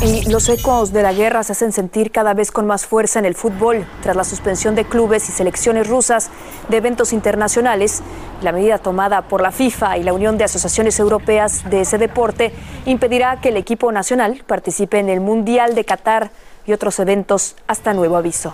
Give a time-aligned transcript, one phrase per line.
[0.00, 3.24] Y los ecos de la guerra se hacen sentir cada vez con más fuerza en
[3.24, 3.84] el fútbol.
[4.00, 6.30] Tras la suspensión de clubes y selecciones rusas
[6.68, 8.02] de eventos internacionales,
[8.40, 12.52] la medida tomada por la FIFA y la Unión de Asociaciones Europeas de ese deporte
[12.86, 16.30] impedirá que el equipo nacional participe en el Mundial de Qatar
[16.64, 18.52] y otros eventos hasta nuevo aviso.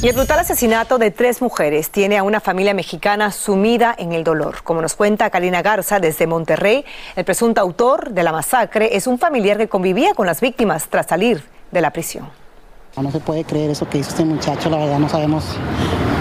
[0.00, 4.22] Y el brutal asesinato de tres mujeres tiene a una familia mexicana sumida en el
[4.22, 4.62] dolor.
[4.62, 6.84] Como nos cuenta Karina Garza desde Monterrey,
[7.16, 11.06] el presunto autor de la masacre es un familiar que convivía con las víctimas tras
[11.06, 12.30] salir de la prisión.
[12.96, 15.44] No se puede creer eso que hizo este muchacho, la verdad no sabemos.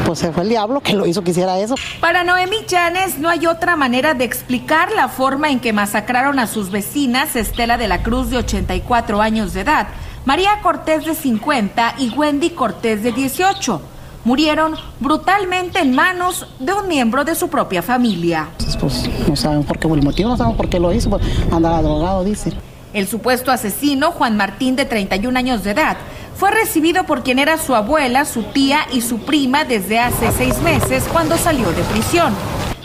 [0.08, 1.75] Pues se fue el diablo que lo hizo que hiciera eso.
[2.02, 6.47] Para Noemí Llanes no hay otra manera de explicar la forma en que masacraron a
[6.47, 9.88] sus vecinas Estela de la Cruz de 84 años de edad,
[10.27, 13.81] María Cortés de 50 y Wendy Cortés de 18.
[14.25, 18.49] Murieron brutalmente en manos de un miembro de su propia familia.
[18.59, 21.23] Entonces, pues no sabemos por qué, el motivo no sabemos por qué lo hizo, pues
[21.49, 22.51] andaba drogado, dice.
[22.93, 25.95] El supuesto asesino, Juan Martín, de 31 años de edad,
[26.35, 30.59] fue recibido por quien era su abuela, su tía y su prima desde hace seis
[30.61, 32.35] meses cuando salió de prisión.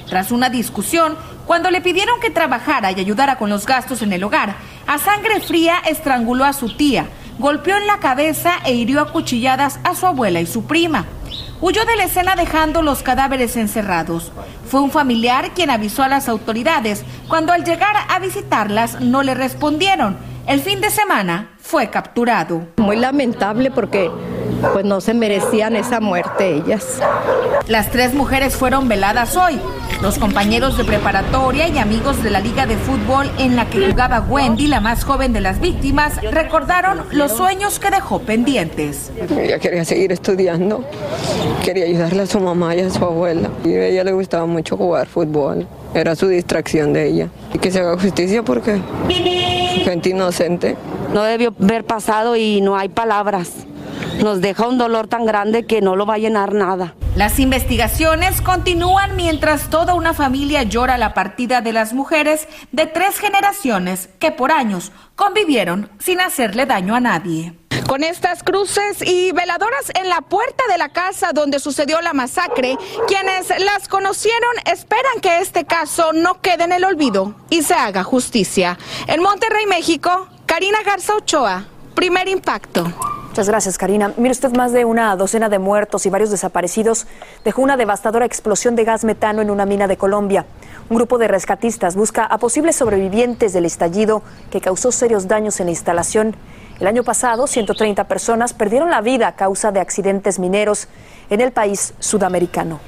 [0.09, 4.23] Tras una discusión, cuando le pidieron que trabajara y ayudara con los gastos en el
[4.23, 4.55] hogar,
[4.87, 7.09] a sangre fría estranguló a su tía,
[7.43, 11.07] golpeó en la cabeza e hirió a cuchilladas a su abuela y su prima.
[11.61, 14.31] Huyó de la escena dejando los cadáveres encerrados.
[14.69, 19.35] Fue un familiar quien avisó a las autoridades cuando al llegar a visitarlas no le
[19.35, 20.17] respondieron.
[20.47, 22.69] El fin de semana fue capturado.
[22.77, 24.09] Muy lamentable porque
[24.73, 27.01] pues no se merecían esa muerte ellas.
[27.67, 29.61] Las tres mujeres fueron veladas hoy.
[30.03, 34.19] Los compañeros de preparatoria y amigos de la liga de fútbol en la que jugaba
[34.19, 39.13] Wendy, la más joven de las víctimas, recordaron los sueños que dejó pendientes.
[39.31, 40.85] Ella quería seguir estudiando,
[41.65, 43.49] quería ayudarle a su mamá y a su abuela.
[43.65, 47.29] Y a ella le gustaba mucho jugar fútbol, era su distracción de ella.
[47.55, 48.81] Y que se haga justicia porque
[49.85, 50.75] gente inocente.
[51.15, 53.51] No debió haber pasado y no hay palabras.
[54.21, 56.95] Nos deja un dolor tan grande que no lo va a llenar nada.
[57.17, 63.19] Las investigaciones continúan mientras toda una familia llora la partida de las mujeres de tres
[63.19, 67.55] generaciones que por años convivieron sin hacerle daño a nadie.
[67.87, 72.79] Con estas cruces y veladoras en la puerta de la casa donde sucedió la masacre,
[73.09, 78.05] quienes las conocieron esperan que este caso no quede en el olvido y se haga
[78.05, 78.79] justicia.
[79.07, 81.65] En Monterrey, México, Karina Garza Ochoa,
[81.95, 82.93] primer impacto.
[83.33, 84.13] Muchas gracias, Karina.
[84.19, 87.07] Mire usted, más de una docena de muertos y varios desaparecidos
[87.47, 90.45] dejó una devastadora explosión de gas metano en una mina de Colombia.
[90.91, 95.69] Un grupo de rescatistas busca a posibles sobrevivientes del estallido que causó serios daños en
[95.69, 96.37] la instalación.
[96.79, 100.89] El año pasado, 130 personas perdieron la vida a causa de accidentes mineros
[101.31, 102.81] en el país sudamericano.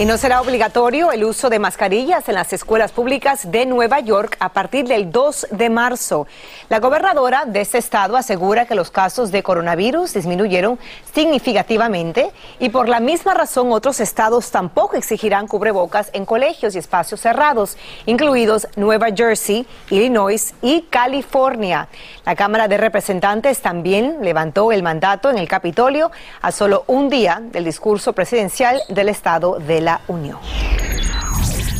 [0.00, 4.34] Y no será obligatorio el uso de mascarillas en las escuelas públicas de Nueva York
[4.40, 6.26] a partir del 2 de marzo.
[6.70, 10.78] La gobernadora de este estado asegura que los casos de coronavirus disminuyeron
[11.12, 17.20] significativamente y por la misma razón otros estados tampoco exigirán cubrebocas en colegios y espacios
[17.20, 17.76] cerrados,
[18.06, 21.88] incluidos Nueva Jersey, Illinois y California.
[22.24, 26.10] La Cámara de Representantes también levantó el mandato en el Capitolio
[26.40, 30.38] a solo un día del discurso presidencial del estado de la Unión.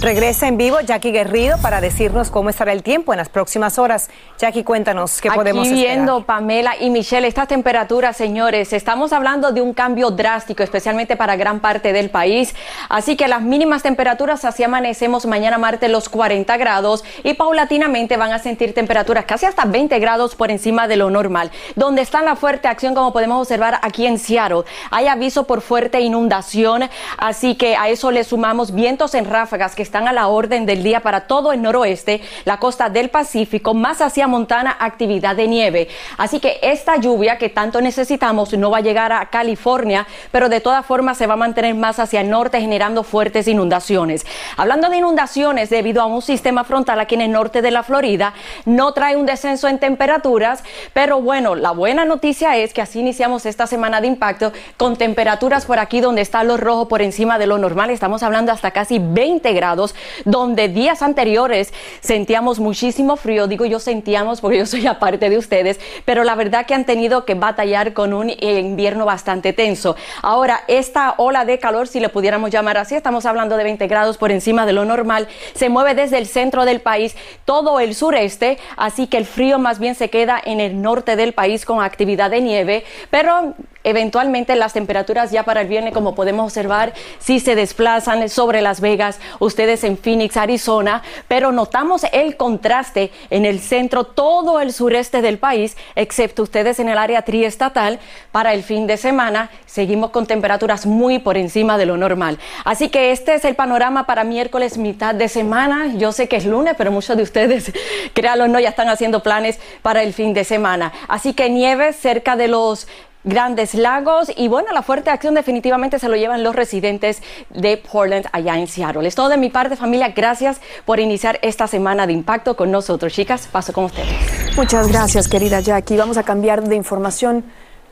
[0.01, 4.09] Regresa en vivo Jackie Guerrido para decirnos cómo estará el tiempo en las próximas horas.
[4.39, 5.97] Jackie, cuéntanos qué podemos Aquí esperar.
[5.97, 11.37] viendo Pamela y Michelle estas temperaturas, señores, estamos hablando de un cambio drástico, especialmente para
[11.37, 12.55] gran parte del país.
[12.89, 18.33] Así que las mínimas temperaturas así amanecemos mañana martes los 40 grados y paulatinamente van
[18.33, 21.51] a sentir temperaturas casi hasta 20 grados por encima de lo normal.
[21.77, 26.01] Donde está la fuerte acción, como podemos observar aquí en Seattle, hay aviso por fuerte
[26.01, 26.89] inundación,
[27.19, 30.85] así que a eso le sumamos vientos en ráfagas que están a la orden del
[30.85, 35.89] día para todo el noroeste, la costa del Pacífico, más hacia Montana, actividad de nieve.
[36.17, 40.61] Así que esta lluvia que tanto necesitamos no va a llegar a California, pero de
[40.61, 44.25] todas formas se va a mantener más hacia el norte generando fuertes inundaciones.
[44.57, 48.33] Hablando de inundaciones, debido a un sistema frontal aquí en el norte de la Florida,
[48.67, 53.45] no trae un descenso en temperaturas, pero bueno, la buena noticia es que así iniciamos
[53.45, 57.49] esta semana de impacto con temperaturas por aquí donde está lo rojo por encima de
[57.49, 57.91] lo normal.
[57.91, 59.80] Estamos hablando hasta casi 20 grados
[60.25, 63.47] donde días anteriores sentíamos muchísimo frío.
[63.47, 67.25] Digo yo sentíamos porque yo soy aparte de ustedes, pero la verdad que han tenido
[67.25, 69.97] que batallar con un invierno bastante tenso.
[70.23, 74.19] Ahora, esta ola de calor, si le pudiéramos llamar así, estamos hablando de 20 grados
[74.19, 78.59] por encima de lo normal, se mueve desde el centro del país, todo el sureste,
[78.77, 82.31] así que el frío más bien se queda en el norte del país con actividad
[82.31, 83.55] de nieve, pero
[83.85, 88.81] eventualmente las temperaturas ya para el viernes, como podemos observar, sí se desplazan sobre Las
[88.81, 95.23] Vegas, ustedes en Phoenix, Arizona, pero notamos el contraste en el centro, todo el sureste
[95.23, 97.99] del país, excepto ustedes en el área triestatal,
[98.33, 102.39] para el fin de semana seguimos con temperaturas muy por encima de lo normal.
[102.65, 105.95] Así que este es el panorama para miércoles, mitad de semana.
[105.97, 107.73] Yo sé que es lunes, pero muchos de ustedes,
[108.15, 110.93] créanlo no, ya están haciendo planes para el fin de semana.
[111.09, 112.87] Así que nieve cerca de los
[113.25, 118.27] grandes lagos y bueno, la fuerte acción definitivamente se lo llevan los residentes de Portland
[118.33, 119.07] allá en Seattle.
[119.07, 123.13] Es todo de mi parte familia, gracias por iniciar esta semana de impacto con nosotros.
[123.13, 124.09] Chicas, paso con ustedes.
[124.57, 125.97] Muchas gracias, querida Jackie.
[125.97, 127.45] Vamos a cambiar de información.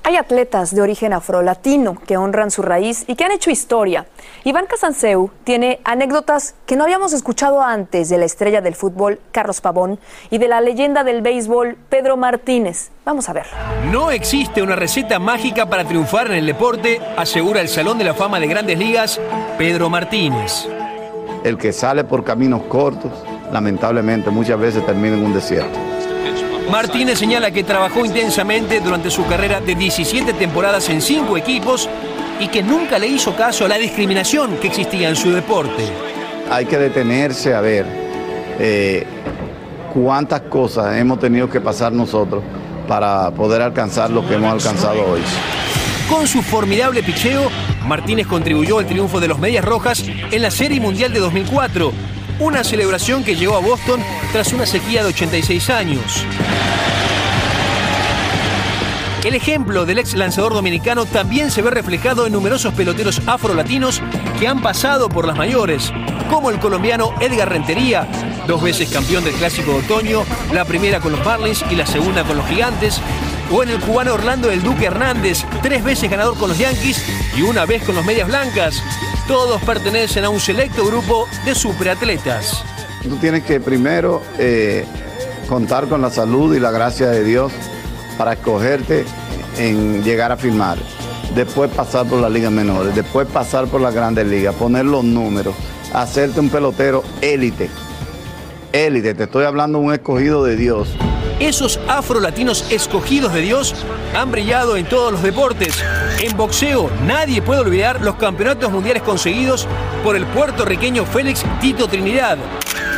[0.08, 4.06] Hay atletas de origen afrolatino que honran su raíz y que han hecho historia.
[4.42, 9.60] Iván Casanseu tiene anécdotas que no habíamos escuchado antes de la estrella del fútbol Carlos
[9.60, 9.98] Pavón
[10.30, 12.88] y de la leyenda del béisbol Pedro Martínez.
[13.04, 13.48] Vamos a ver.
[13.92, 18.14] No existe una receta mágica para triunfar en el deporte, asegura el Salón de la
[18.14, 19.20] Fama de Grandes Ligas,
[19.58, 20.66] Pedro Martínez.
[21.44, 23.12] El que sale por caminos cortos,
[23.52, 25.78] lamentablemente muchas veces termina en un desierto.
[26.70, 31.88] Martínez señala que trabajó intensamente durante su carrera de 17 temporadas en cinco equipos
[32.38, 35.84] y que nunca le hizo caso a la discriminación que existía en su deporte.
[36.50, 37.86] Hay que detenerse a ver
[38.58, 39.06] eh,
[39.94, 42.42] cuántas cosas hemos tenido que pasar nosotros
[42.86, 45.20] para poder alcanzar lo que hemos alcanzado hoy.
[46.08, 47.50] Con su formidable picheo,
[47.86, 51.92] Martínez contribuyó al triunfo de los Medias Rojas en la Serie Mundial de 2004,
[52.40, 54.00] una celebración que llegó a Boston
[54.32, 56.24] tras una sequía de 86 años.
[59.24, 64.00] El ejemplo del ex lanzador dominicano también se ve reflejado en numerosos peloteros afrolatinos
[64.38, 65.92] que han pasado por las mayores,
[66.30, 68.06] como el colombiano Edgar Rentería,
[68.46, 72.22] dos veces campeón del Clásico de Otoño, la primera con los Marlins y la segunda
[72.22, 73.00] con los Gigantes,
[73.50, 77.04] o en el cubano Orlando El Duque Hernández, tres veces ganador con los Yankees
[77.36, 78.82] y una vez con los Medias Blancas.
[79.28, 82.64] Todos pertenecen a un selecto grupo de superatletas.
[83.02, 84.86] Tú tienes que primero eh,
[85.46, 87.52] contar con la salud y la gracia de Dios
[88.16, 89.04] para escogerte
[89.58, 90.78] en llegar a firmar.
[91.34, 95.54] Después pasar por las ligas menores, después pasar por las grandes ligas, poner los números,
[95.92, 97.68] hacerte un pelotero élite.
[98.72, 100.88] Élite, te estoy hablando de un escogido de Dios.
[101.40, 103.74] Esos afrolatinos escogidos de Dios
[104.16, 105.82] han brillado en todos los deportes.
[106.20, 109.68] En boxeo, nadie puede olvidar los campeonatos mundiales conseguidos
[110.02, 112.38] por el puertorriqueño Félix Tito Trinidad.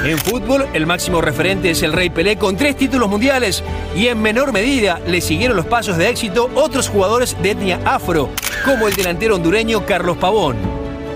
[0.05, 3.63] En fútbol, el máximo referente es el Rey Pelé con tres títulos mundiales
[3.95, 8.31] y en menor medida le siguieron los pasos de éxito otros jugadores de etnia afro,
[8.65, 10.57] como el delantero hondureño Carlos Pavón.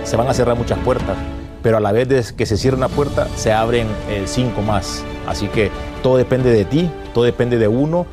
[0.04, 1.16] Se van a cerrar muchas puertas,
[1.64, 5.02] pero a la vez que se cierra una puerta, se abren eh, cinco más.
[5.26, 5.70] Así que
[6.02, 8.06] todo depende de ti, todo depende de uno.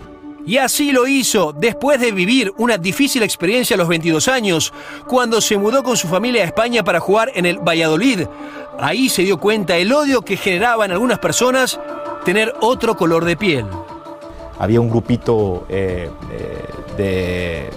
[0.46, 4.74] Y así lo hizo, después de vivir una difícil experiencia a los 22 años,
[5.06, 8.22] cuando se mudó con su familia a España para jugar en el Valladolid.
[8.80, 11.78] Ahí se dio cuenta el odio que generaba en algunas personas
[12.24, 13.66] tener otro color de piel.
[14.60, 16.66] Había un grupito eh, eh,
[16.98, 17.70] de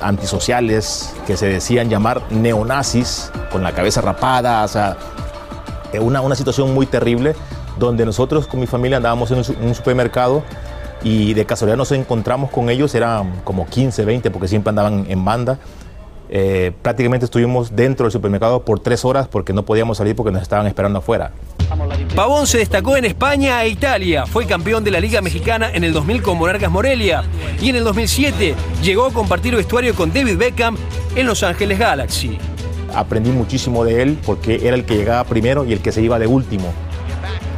[0.00, 4.96] antisociales que se decían llamar neonazis, con la cabeza rapada, o sea,
[6.00, 7.34] una, una situación muy terrible,
[7.78, 10.42] donde nosotros con mi familia andábamos en un supermercado
[11.02, 15.24] y de casualidad nos encontramos con ellos, eran como 15, 20, porque siempre andaban en
[15.24, 15.58] banda.
[16.32, 20.42] Eh, prácticamente estuvimos dentro del supermercado por tres horas porque no podíamos salir porque nos
[20.42, 21.32] estaban esperando afuera.
[22.14, 24.26] Pavón se destacó en España e Italia.
[24.26, 27.24] Fue campeón de la Liga Mexicana en el 2000 con Monarcas Morelia.
[27.60, 30.76] Y en el 2007 llegó a compartir vestuario con David Beckham
[31.16, 32.38] en Los Ángeles Galaxy.
[32.94, 36.20] Aprendí muchísimo de él porque era el que llegaba primero y el que se iba
[36.20, 36.72] de último.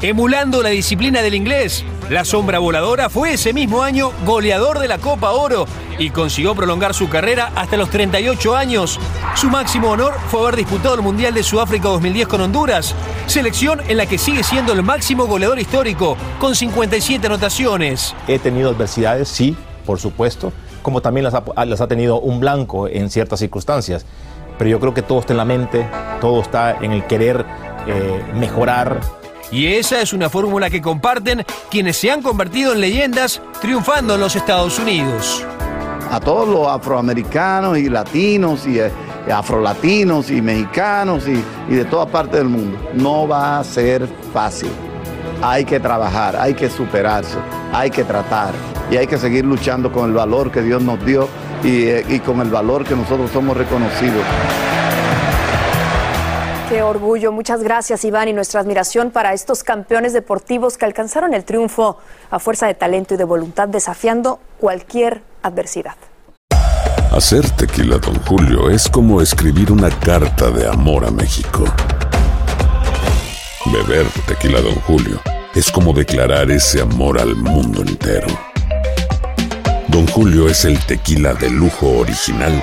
[0.01, 4.99] Emulando la disciplina del inglés, la sombra voladora fue ese mismo año goleador de la
[4.99, 5.65] Copa Oro
[5.99, 9.01] y consiguió prolongar su carrera hasta los 38 años.
[9.35, 12.95] Su máximo honor fue haber disputado el Mundial de Sudáfrica 2010 con Honduras,
[13.27, 18.15] selección en la que sigue siendo el máximo goleador histórico, con 57 anotaciones.
[18.29, 20.53] He tenido adversidades, sí, por supuesto,
[20.83, 21.35] como también las
[21.81, 24.05] ha, tenido un blanco en ciertas circunstancias.
[24.59, 25.89] Pero yo creo que todo está en la mente,
[26.21, 27.47] todo está en el querer
[27.87, 29.01] eh, mejorar,
[29.53, 34.21] y esa es una fórmula que comparten quienes se han convertido en leyendas triunfando en
[34.21, 35.45] los Estados Unidos.
[36.11, 38.91] A todos los afroamericanos y latinos y eh,
[39.31, 41.43] afrolatinos y mexicanos y,
[41.73, 44.71] de toda parte del mundo, no va a ser fácil.
[45.43, 47.37] Hay que trabajar, hay que superarse,
[47.73, 48.55] hay que tratar
[48.91, 51.29] y hay que seguir luchando con el valor que Dios nos dio
[51.63, 54.25] y, eh, y con el valor que nosotros somos reconocidos.
[56.73, 57.33] Qué orgullo.
[57.33, 61.99] Muchas gracias, Iván, y nuestra admiración para estos campeones deportivos que alcanzaron el triunfo
[62.31, 65.97] a fuerza de talento y de voluntad, desafiando cualquier adversidad.
[67.11, 71.63] Hacer tequila, don Julio, es como escribir una carta de amor a México.
[73.67, 75.21] Beber tequila, don Julio,
[75.55, 78.29] es como declarar ese amor al mundo entero.
[79.89, 82.63] Don Julio es el tequila de lujo original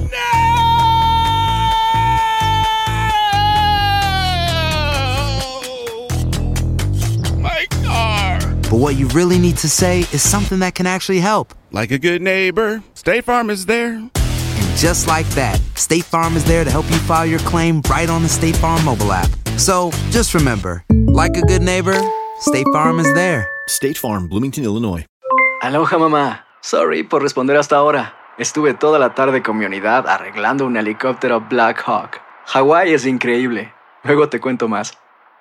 [8.71, 11.53] but what you really need to say is something that can actually help.
[11.71, 13.95] Like a good neighbor, State Farm is there.
[13.95, 18.09] And just like that, State Farm is there to help you file your claim right
[18.09, 19.29] on the State Farm mobile app.
[19.57, 21.99] So just remember, like a good neighbor,
[22.39, 23.45] State Farm is there.
[23.67, 25.05] State Farm, Bloomington, Illinois.
[25.61, 26.45] Aloha mamá.
[26.61, 28.13] Sorry por responder hasta ahora.
[28.37, 32.21] Estuve toda la tarde con mi unidad arreglando un helicóptero Black Hawk.
[32.45, 33.73] Hawái es increíble.
[34.03, 34.97] Luego te cuento más.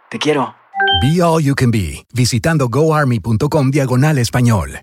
[0.08, 0.59] Te quiero.
[1.00, 4.80] Be All You Can Be, visitando goarmy.com diagonal español.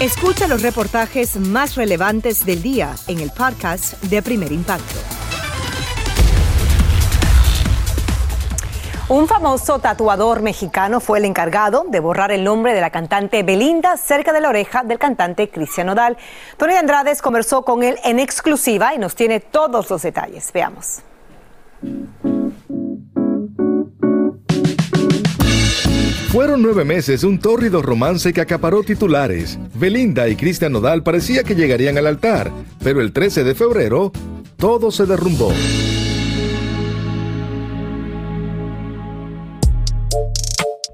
[0.00, 4.98] Escucha los reportajes más relevantes del día en el podcast de Primer Impacto.
[9.08, 13.96] Un famoso tatuador mexicano fue el encargado de borrar el nombre de la cantante Belinda
[13.96, 16.16] cerca de la oreja del cantante Cristian Nodal.
[16.56, 20.50] Tony Andrades conversó con él en exclusiva y nos tiene todos los detalles.
[20.52, 21.02] Veamos.
[26.34, 29.56] Fueron nueve meses un tórrido romance que acaparó titulares.
[29.72, 32.50] Belinda y Cristian Nodal parecía que llegarían al altar,
[32.82, 34.10] pero el 13 de febrero
[34.56, 35.52] todo se derrumbó.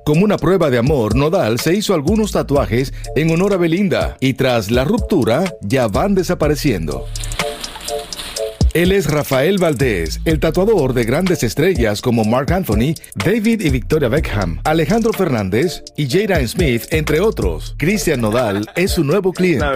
[0.04, 4.34] Como una prueba de amor, Nodal se hizo algunos tatuajes en honor a Belinda y
[4.34, 7.06] tras la ruptura ya van desapareciendo.
[8.72, 14.08] Él es Rafael Valdés, el tatuador de grandes estrellas como Mark Anthony, David y Victoria
[14.08, 17.74] Beckham, Alejandro Fernández y Jada Smith, entre otros.
[17.78, 19.66] Cristian Nodal es su nuevo cliente.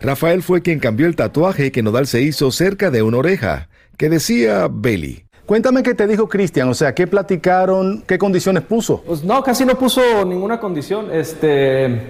[0.00, 4.08] Rafael fue quien cambió el tatuaje que Nodal se hizo cerca de una oreja, que
[4.08, 5.24] decía Bailey.
[5.46, 9.04] Cuéntame qué te dijo Cristian, o sea, qué platicaron, qué condiciones puso.
[9.06, 11.14] Pues no, casi no puso ninguna condición.
[11.14, 12.00] Este,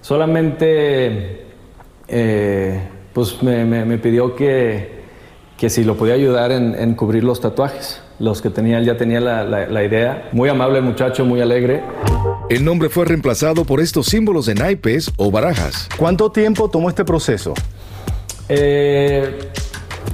[0.00, 1.44] solamente,
[2.08, 2.80] eh,
[3.12, 5.00] pues me, me- me pidió que,
[5.56, 8.00] que si lo podía ayudar en, en cubrir los tatuajes.
[8.18, 10.28] Los que tenía, él ya tenía la, la- la idea.
[10.32, 11.82] Muy amable el muchacho, muy alegre.
[12.50, 15.88] El nombre fue reemplazado por estos símbolos de naipes o barajas.
[15.96, 17.54] ¿Cuánto tiempo tomó este proceso?
[18.48, 19.38] Eh,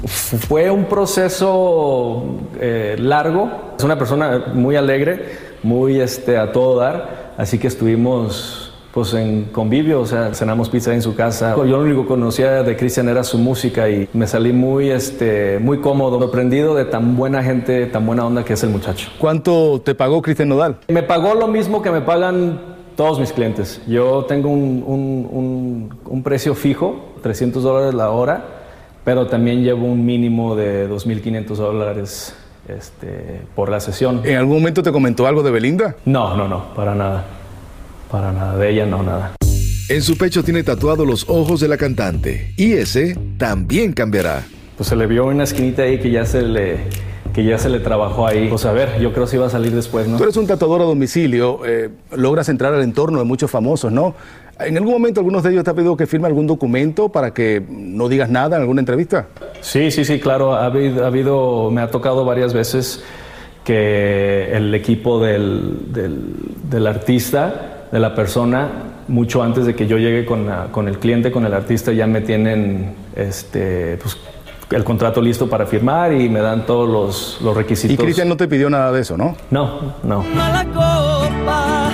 [0.07, 2.25] fue un proceso
[2.61, 3.51] eh, largo.
[3.77, 5.25] Es una persona muy alegre,
[5.63, 7.35] muy este, a todo dar.
[7.39, 8.66] Así que estuvimos
[8.97, 11.55] pues en convivio, o sea, cenamos pizza en su casa.
[11.55, 15.59] Yo lo único que conocía de Cristian era su música y me salí muy, este,
[15.59, 19.11] muy cómodo, sorprendido de tan buena gente, tan buena onda que es el muchacho.
[19.19, 20.77] ¿Cuánto te pagó Cristian Nodal?
[20.89, 22.59] Me pagó lo mismo que me pagan
[22.97, 23.83] todos mis clientes.
[23.87, 28.45] Yo tengo un, un- un- un precio fijo, 300 dólares la hora,
[29.05, 32.35] pero también llevo un mínimo de 2.500 dólares
[32.67, 34.23] este, por la sesión.
[34.25, 35.97] ¿En algún momento te comentó algo de Belinda?
[36.07, 37.25] No, no, no, para nada.
[38.17, 38.57] Para nada.
[38.57, 39.33] De ella no, nada.
[39.91, 44.43] En su pecho tiene tatuado los ojos de la cantante y ese también cambiará.
[44.75, 46.79] Pues se le vio una esquinita ahí que ya se le
[47.35, 48.49] que ya se le trabajó ahí.
[48.49, 50.17] Pues a ver, yo creo que iba a salir después, ¿no?
[50.17, 54.15] Tú eres un tatuador a domicilio, eh, logras entrar al entorno de muchos famosos, ¿no?
[54.61, 57.63] ¿En algún momento algunos de ellos te ha pedido que firme algún documento para que
[57.69, 59.27] no digas nada en alguna entrevista?
[59.61, 60.55] Sí, sí, sí, claro.
[60.55, 63.05] Ha habido, ha habido me ha tocado varias veces
[63.63, 66.33] que el equipo del, del,
[66.71, 68.69] del artista, de la persona,
[69.09, 72.07] mucho antes de que yo llegue con, la- con el cliente, con el artista, ya
[72.07, 74.17] me tienen este, pues,
[74.71, 77.95] el contrato listo para firmar y me dan todos los, los requisitos.
[77.95, 79.37] Y Cristian no te pidió nada de eso, ¿no?
[79.51, 80.23] No, no.
[80.35, 81.91] Mala copa,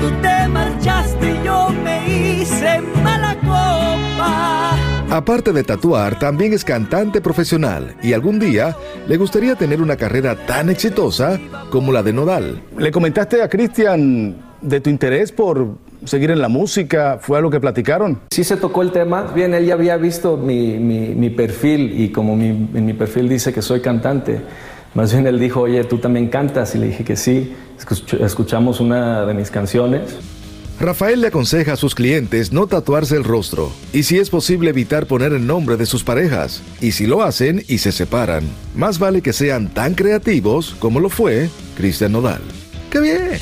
[0.00, 2.06] tú te marchaste y yo me
[2.40, 4.76] hice mala copa.
[5.16, 8.74] Aparte de tatuar, también es cantante profesional y algún día
[9.06, 11.38] le gustaría tener una carrera tan exitosa
[11.70, 12.62] como la de Nodal.
[12.78, 17.18] ¿Le comentaste a Cristian de tu interés por seguir en la música?
[17.20, 18.20] ¿Fue algo que platicaron?
[18.30, 19.32] Sí se tocó el tema.
[19.34, 23.28] Bien, él ya había visto mi, mi- mi perfil y como mi, en mi perfil
[23.28, 24.40] dice que soy cantante,
[24.94, 26.74] más bien él dijo, oye, tú también cantas.
[26.74, 27.52] Y le dije que sí.
[27.78, 30.16] Escuch- escuchamos una de mis canciones.
[30.80, 35.06] Rafael le aconseja a sus clientes no tatuarse el rostro y si es posible evitar
[35.06, 36.60] poner el nombre de sus parejas.
[36.80, 38.42] Y si lo hacen y se separan,
[38.74, 42.40] más vale que sean tan creativos como lo fue Cristian Nodal.
[42.90, 43.38] ¡Qué bien!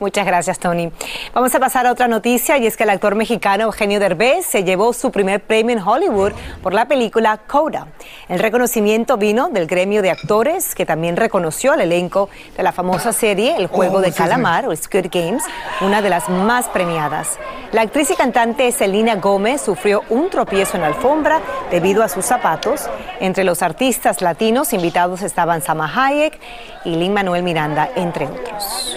[0.00, 0.92] Muchas gracias, Tony.
[1.34, 4.62] Vamos a pasar a otra noticia y es que el actor mexicano Eugenio Derbez se
[4.62, 7.88] llevó su primer premio en Hollywood por la película Coda.
[8.28, 13.12] El reconocimiento vino del gremio de actores que también reconoció al elenco de la famosa
[13.12, 14.12] serie El Juego Oh, de.
[14.12, 15.42] Calamar o Squid Games,
[15.80, 17.36] una de las más premiadas.
[17.72, 21.40] La actriz y cantante Selena Gómez sufrió un tropiezo en la alfombra
[21.72, 22.88] debido a sus zapatos.
[23.18, 26.38] Entre los artistas latinos invitados estaban Sama Hayek
[26.84, 28.96] y Lin Manuel Miranda, entre otros.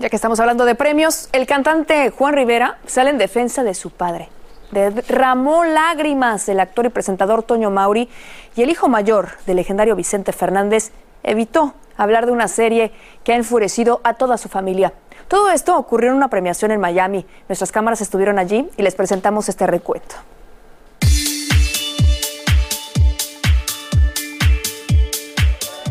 [0.00, 3.90] Ya que estamos hablando de premios, el cantante Juan Rivera sale en defensa de su
[3.90, 4.28] padre.
[4.72, 8.08] Derramó lágrimas el actor y presentador Toño Mauri
[8.56, 10.90] y el hijo mayor del legendario Vicente Fernández
[11.22, 12.90] evitó hablar de una serie
[13.22, 14.92] que ha enfurecido a toda su familia.
[15.28, 17.24] Todo esto ocurrió en una premiación en Miami.
[17.48, 20.16] Nuestras cámaras estuvieron allí y les presentamos este recuento.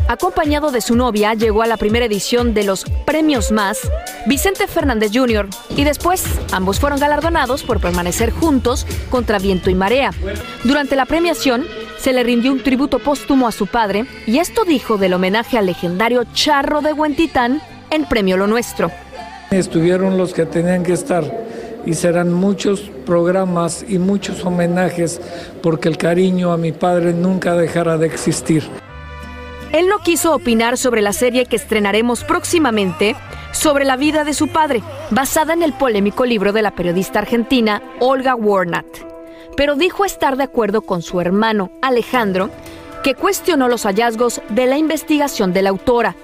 [0.06, 3.80] Acompañado de su novia, llegó a la primera edición de los Premios Más,
[4.26, 10.12] Vicente Fernández Jr., y después ambos fueron galardonados por permanecer juntos contra viento y marea.
[10.64, 11.66] Durante la premiación,
[11.98, 15.66] se le rindió un tributo póstumo a su padre, y esto dijo del homenaje al
[15.66, 17.60] legendario Charro de Huentitán
[17.90, 18.90] en Premio Lo Nuestro.
[19.50, 21.24] Estuvieron los que tenían que estar
[21.86, 25.20] y serán muchos programas y muchos homenajes
[25.62, 28.64] porque el cariño a mi padre nunca dejará de existir.
[29.72, 33.16] Él no quiso opinar sobre la serie que estrenaremos próximamente
[33.54, 37.82] sobre la vida de su padre, basada en el polémico libro de la periodista argentina
[38.00, 38.84] Olga Warnat.
[39.56, 42.50] Pero dijo estar de acuerdo con su hermano Alejandro,
[43.02, 46.16] que cuestionó los hallazgos de la investigación de la autora.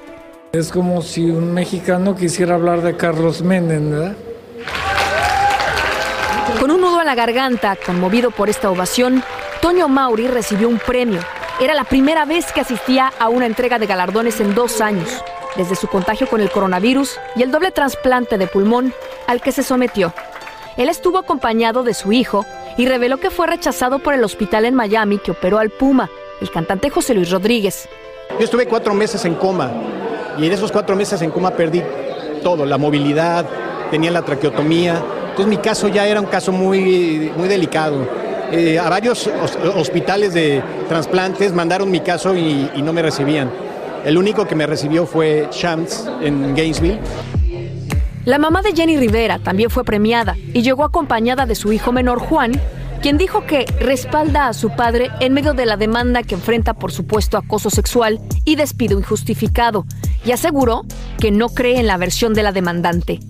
[0.52, 4.16] Es como si un mexicano quisiera hablar de Carlos Menem, ¿verdad?
[6.58, 9.22] Con un nudo a la garganta, conmovido por esta ovación,
[9.62, 11.20] Toño Mauri recibió un premio.
[11.60, 15.22] Era la primera vez que asistía a una entrega de galardones en dos años,
[15.56, 18.94] desde su contagio con el coronavirus y el doble trasplante de pulmón
[19.26, 20.12] al que se sometió.
[20.76, 24.74] Él estuvo acompañado de su hijo y reveló que fue rechazado por el hospital en
[24.74, 26.08] Miami que operó al Puma,
[26.40, 27.88] el cantante José Luis Rodríguez.
[28.38, 29.70] Yo estuve cuatro meses en coma
[30.38, 31.82] y en esos cuatro meses en coma perdí
[32.42, 33.44] todo, la movilidad,
[33.90, 35.02] tenía la traqueotomía.
[35.30, 38.08] Entonces mi caso ya era un caso muy, muy delicado.
[38.52, 43.50] Eh, a varios hos- hospitales de trasplantes mandaron mi caso y no me recibían.
[44.04, 46.98] El único que me recibió fue Shams en Gainesville.
[48.24, 52.18] La mamá de Jenny Rivera también fue premiada y llegó acompañada de su hijo menor
[52.18, 52.52] Juan,
[53.02, 56.92] quien dijo que respalda a su padre en medio de la demanda que enfrenta por
[56.92, 59.86] supuesto acoso sexual y despido injustificado,
[60.24, 60.84] y aseguró
[61.18, 63.20] que no cree en la versión de la demandante.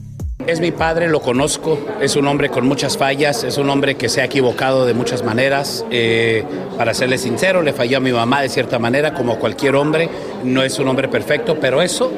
[0.46, 4.08] Es mi padre, lo conozco, es un hombre con muchas fallas, es un hombre que
[4.08, 5.84] se ha equivocado de muchas maneras.
[5.90, 6.44] Eh,
[6.76, 10.08] para serle sincero, le falló a mi mamá de cierta manera, como cualquier hombre.
[10.42, 12.10] No es un hombre perfecto, pero eso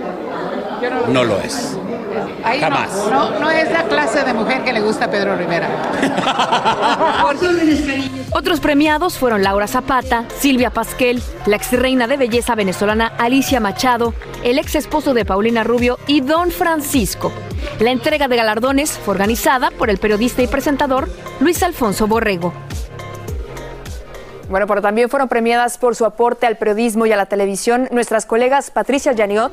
[1.08, 1.76] no lo es.
[2.44, 2.90] Ahí no- Jamás.
[3.10, 5.68] No, no, es la clase de mujer que le gusta a Pedro Rivera.
[8.34, 14.14] Otros premiados fueron Laura Zapata, Silvia Pasquel, la ex reina de belleza venezolana Alicia Machado,
[14.42, 17.30] el ex esposo de Paulina Rubio y Don Francisco.
[17.78, 21.08] La entrega de galardones fue organizada por el periodista y presentador
[21.40, 22.52] Luis Alfonso Borrego.
[24.48, 28.26] Bueno, pero también fueron premiadas por su aporte al periodismo y a la televisión nuestras
[28.26, 29.52] colegas Patricia Janiot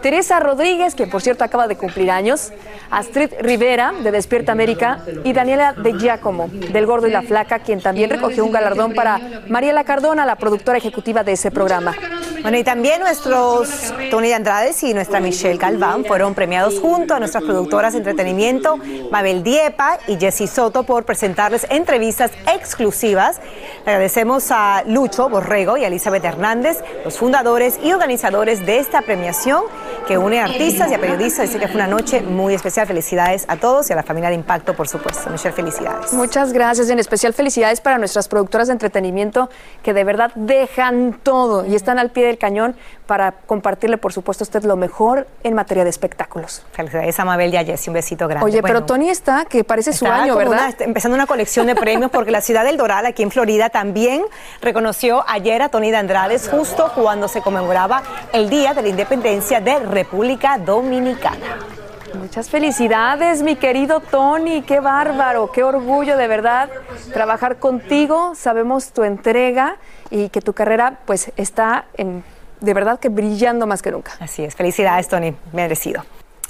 [0.00, 2.52] Teresa Rodríguez, que por cierto acaba de cumplir años,
[2.90, 7.80] Astrid Rivera, de Despierta América, y Daniela de Giacomo, del Gordo y la Flaca, quien
[7.80, 11.94] también recogió un galardón para Mariela Cardona, la productora ejecutiva de ese programa.
[12.42, 17.44] Bueno, y también nuestros Tony Andrades y nuestra Michelle Galván fueron premiados junto a nuestras
[17.44, 18.78] productoras de entretenimiento,
[19.10, 23.40] Mabel Diepa y Jessy Soto, por presentarles entrevistas exclusivas.
[23.84, 29.64] Agradecemos a Lucho Borrego y a Elizabeth Hernández, los fundadores y organizadores de esta premiación
[30.06, 31.50] que une a artistas y a periodistas.
[31.50, 32.86] Así que fue una noche muy especial.
[32.86, 35.28] Felicidades a todos y a la familia de Impacto, por supuesto.
[35.30, 36.12] Michelle, felicidades.
[36.12, 36.88] Muchas gracias.
[36.88, 39.50] En especial felicidades para nuestras productoras de entretenimiento
[39.82, 42.74] que de verdad dejan todo y están al pie del cañón
[43.06, 46.64] para compartirle, por supuesto, a usted lo mejor en materia de espectáculos.
[46.72, 47.90] Felicidades a Mabel y a Jessy.
[47.90, 48.44] Un besito grande.
[48.46, 50.52] Oye, pero Tony está, que parece su año, ¿verdad?
[50.52, 53.68] una- está empezando una colección de premios porque la ciudad del Doral, aquí en Florida,
[53.70, 54.22] también
[54.62, 59.60] reconoció ayer a Tony de Andrades justo cuando se conmemoraba el Día de la Independencia
[59.60, 61.58] de República Dominicana.
[62.14, 66.68] Muchas felicidades, mi querido Tony, qué bárbaro, qué orgullo de verdad
[67.12, 68.34] trabajar contigo.
[68.34, 69.76] Sabemos tu entrega
[70.10, 72.24] y que tu carrera pues está en,
[72.60, 74.12] de verdad que brillando más que nunca.
[74.20, 76.02] Así es, felicidades Tony, merecido.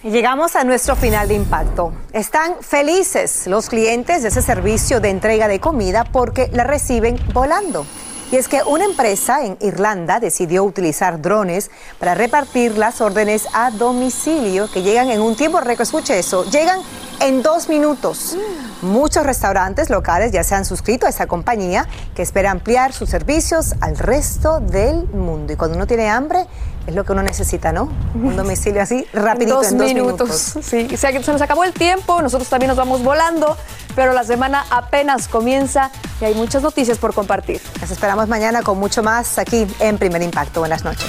[0.02, 1.92] Llegamos a nuestro final de impacto.
[2.12, 7.84] Están felices los clientes de ese servicio de entrega de comida porque la reciben volando.
[8.32, 13.72] Y es que una empresa en Irlanda decidió utilizar drones para repartir las órdenes a
[13.72, 15.82] domicilio que llegan en un tiempo récord.
[15.82, 16.78] Escuche eso, llegan
[17.20, 18.36] en dos minutos.
[18.82, 23.74] Muchos restaurantes locales ya se han suscrito a esta compañía que espera ampliar sus servicios
[23.80, 25.52] al resto del mundo.
[25.52, 26.46] Y cuando uno tiene hambre,
[26.86, 27.88] es lo que uno necesita, ¿no?
[28.14, 30.54] Un domicilio así, rapidito, en dos, minutos.
[30.62, 33.56] Sí, o sea, que se nos acabó el tiempo, nosotros también nos vamos volando,
[33.94, 35.90] pero la semana apenas comienza
[36.20, 37.60] y hay muchas noticias por compartir.
[37.80, 40.60] Las esperamos mañana con mucho más aquí en Primer Impacto.
[40.60, 41.08] Buenas noches.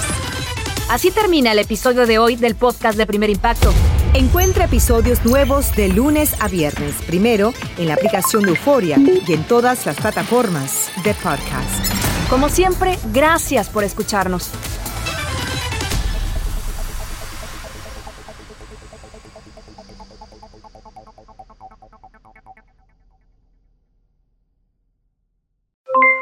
[0.89, 3.73] Así termina el episodio de hoy del podcast de Primer Impacto.
[4.13, 9.43] Encuentra episodios nuevos de lunes a viernes, primero en la aplicación de Euforia y en
[9.45, 11.85] todas las plataformas de podcast.
[12.29, 14.51] Como siempre, gracias por escucharnos.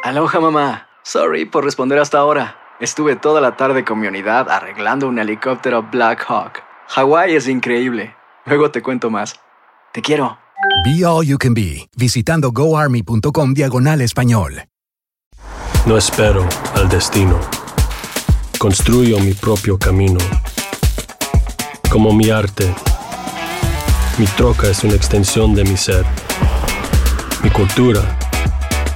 [0.09, 0.87] Aloha mamá.
[1.03, 2.57] Sorry por responder hasta ahora.
[2.79, 6.63] Estuve toda la tarde con mi unidad arreglando un helicóptero Black Hawk.
[6.87, 8.15] Hawái es increíble.
[8.47, 9.39] Luego te cuento más.
[9.93, 10.39] Te quiero.
[10.83, 14.63] Be All You Can Be, visitando goarmy.com diagonal español.
[15.85, 16.43] No espero
[16.73, 17.39] al destino.
[18.57, 20.17] Construyo mi propio camino.
[21.91, 22.73] Como mi arte.
[24.17, 26.03] Mi troca es una extensión de mi ser.
[27.43, 28.01] Mi cultura.